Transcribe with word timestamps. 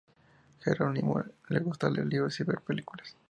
Jerónimo 0.65 1.23
le 1.49 1.59
gusta 1.59 1.87
leer 1.87 2.07
libros 2.07 2.39
y 2.39 2.43
ver 2.43 2.61
películas. 2.61 3.15